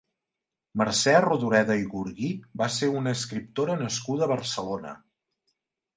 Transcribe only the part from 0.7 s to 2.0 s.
Mercè Rodoreda i